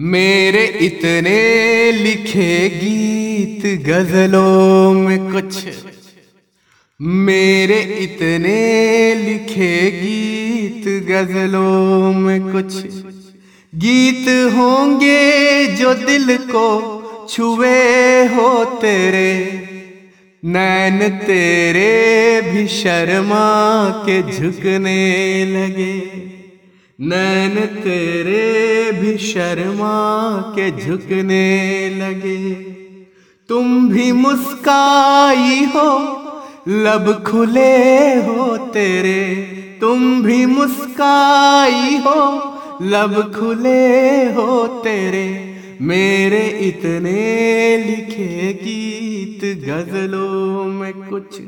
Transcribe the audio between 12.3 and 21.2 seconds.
कुछ। गीत होंगे जो दिल को छुए हो तेरे। नैन